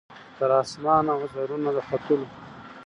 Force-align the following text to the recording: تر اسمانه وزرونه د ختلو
تر 0.37 0.49
اسمانه 0.61 1.13
وزرونه 1.21 1.69
د 1.75 1.77
ختلو 1.87 2.27